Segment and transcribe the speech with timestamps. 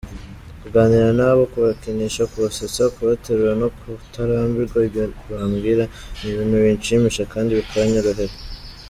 [0.61, 5.83] Kuganira nabo, kubakinisha, kubasetsa, kubaterura no kutarambirwa ibyo bambwira
[6.19, 8.35] ni ibintu binshimisha kandi bikanyoroherera.